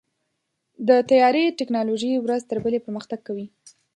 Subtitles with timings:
[0.87, 3.47] د طیارې ټیکنالوژي ورځ تر بلې پرمختګ کوي.